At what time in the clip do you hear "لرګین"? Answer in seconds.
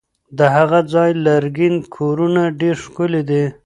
1.25-1.75